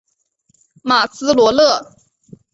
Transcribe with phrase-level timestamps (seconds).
[0.81, 1.95] 马兹罗勒。